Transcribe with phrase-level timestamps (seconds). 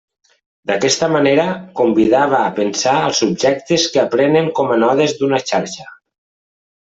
[0.69, 1.43] D'aquesta manera,
[1.81, 5.87] convidava a pensar als subjectes que aprenen com a nodes d'una xarxa.